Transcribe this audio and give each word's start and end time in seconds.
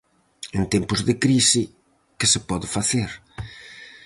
En 0.59 0.63
tempos 0.73 1.01
de 1.07 1.13
crise, 1.23 1.63
que 2.19 2.27
se 2.33 2.39
pode 2.49 2.67
facer? 2.75 3.09